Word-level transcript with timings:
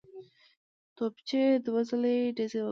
توپچي 0.95 1.41
دوه 1.65 1.81
ځلي 1.89 2.17
ډزې 2.37 2.59
وکړې. 2.63 2.69